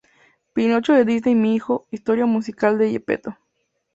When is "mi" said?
1.35-1.53